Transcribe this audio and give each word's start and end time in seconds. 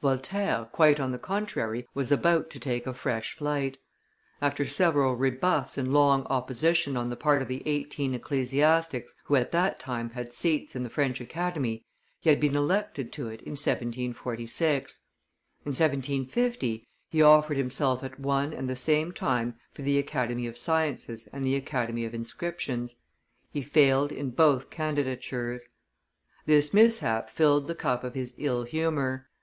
Voltaire, 0.00 0.64
quite 0.72 0.98
on 0.98 1.12
the 1.12 1.18
contrary, 1.18 1.86
was 1.92 2.10
about 2.10 2.48
to 2.48 2.58
take 2.58 2.86
a 2.86 2.94
fresh 2.94 3.34
flight. 3.36 3.76
After 4.40 4.64
several 4.64 5.14
rebuffs 5.14 5.76
and 5.76 5.92
long 5.92 6.22
opposition 6.30 6.96
on 6.96 7.10
the 7.10 7.16
part 7.18 7.42
of 7.42 7.48
the 7.48 7.62
eighteen 7.68 8.14
ecclesiastics 8.14 9.14
who 9.24 9.36
at 9.36 9.52
that 9.52 9.78
time 9.78 10.08
had 10.08 10.32
seats 10.32 10.74
in 10.74 10.84
the 10.84 10.88
French 10.88 11.20
Academy, 11.20 11.84
he 12.18 12.30
had 12.30 12.40
been 12.40 12.56
elected 12.56 13.12
to 13.12 13.28
it 13.28 13.42
in 13.42 13.50
1746. 13.56 15.00
In 15.66 15.68
1750, 15.68 16.86
he 17.10 17.20
offered 17.22 17.58
himself 17.58 18.02
at 18.02 18.18
one 18.18 18.54
and 18.54 18.70
the 18.70 18.74
same 18.74 19.12
time 19.12 19.58
for 19.74 19.82
the 19.82 19.98
Academy 19.98 20.46
of 20.46 20.56
Sciences 20.56 21.28
and 21.30 21.44
the 21.44 21.56
Academy 21.56 22.06
of 22.06 22.14
Inscriptions; 22.14 22.94
he 23.52 23.60
failed 23.60 24.12
in 24.12 24.30
both 24.30 24.70
candidatures. 24.70 25.68
This 26.46 26.72
mishap 26.72 27.28
filled 27.28 27.66
the 27.66 27.74
cup 27.74 28.02
of 28.02 28.14
his 28.14 28.32
ill 28.38 28.62
humor. 28.62 29.28